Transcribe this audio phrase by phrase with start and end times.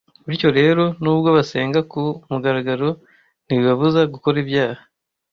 [0.27, 2.89] Bityo rero, nubwo basenga ku mugaragaro
[3.45, 4.81] ntibibabuza gukora ibyaha